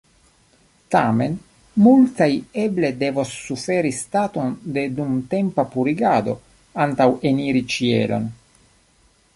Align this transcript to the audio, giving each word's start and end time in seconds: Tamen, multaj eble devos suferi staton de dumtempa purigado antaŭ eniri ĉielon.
Tamen, 0.93 1.33
multaj 1.87 2.29
eble 2.63 2.89
devos 3.03 3.35
suferi 3.49 3.93
staton 3.99 4.57
de 4.79 4.87
dumtempa 5.01 5.67
purigado 5.75 6.37
antaŭ 6.87 7.11
eniri 7.33 7.65
ĉielon. 7.77 8.29